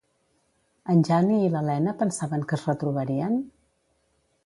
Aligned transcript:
En 0.93 1.03
Jani 1.09 1.37
i 1.49 1.53
l'Elena 1.57 1.95
pensaven 2.01 2.49
que 2.53 2.61
es 2.61 2.67
retrobarien? 2.73 3.41